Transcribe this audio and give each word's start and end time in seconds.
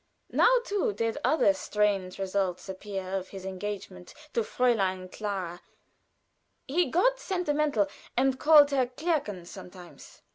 Now 0.31 0.49
too 0.65 0.93
did 0.93 1.19
other 1.23 1.53
strange 1.53 2.17
results 2.17 2.67
appear 2.67 3.13
of 3.13 3.27
his 3.29 3.45
engagement 3.45 4.15
to 4.33 4.41
Fräulein 4.41 5.11
Clara 5.11 5.61
(he 6.67 6.85
got 6.89 7.19
sentimental 7.19 7.85
and 8.17 8.39
called 8.39 8.71
her 8.71 8.87
Clärchen 8.87 9.45
sometimes). 9.45 10.23